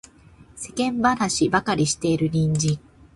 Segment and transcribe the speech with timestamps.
[0.55, 2.79] 世間話ばかりしている隣人